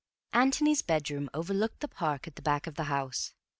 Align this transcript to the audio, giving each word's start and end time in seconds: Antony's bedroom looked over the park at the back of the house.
Antony's 0.33 0.81
bedroom 0.81 1.29
looked 1.31 1.35
over 1.35 1.53
the 1.79 1.87
park 1.87 2.25
at 2.27 2.35
the 2.35 2.41
back 2.41 2.65
of 2.65 2.73
the 2.73 2.85
house. 2.85 3.35